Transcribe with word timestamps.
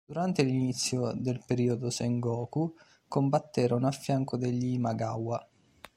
Durante 0.03 0.41
l'inizio 0.41 1.11
del 1.13 1.43
periodo 1.45 1.91
Sengoku 1.91 2.73
combatterono 3.07 3.85
a 3.85 3.91
fianco 3.91 4.35
degli 4.35 4.73
Imagawa. 4.73 5.47